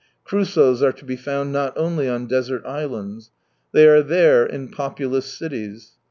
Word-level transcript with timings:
Crusoes 0.23 0.81
are 0.81 0.91
to 0.93 1.05
be 1.05 1.15
found 1.15 1.51
not 1.51 1.77
only 1.77 2.09
on 2.09 2.25
desert 2.25 2.65
islands. 2.65 3.29
They 3.71 3.87
are 3.87 4.01
there, 4.01 4.43
in 4.43 4.69
populous 4.69 5.31
cities. 5.31 5.91